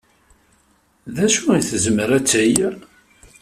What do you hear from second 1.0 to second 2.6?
D acu ay tezmer ad teg?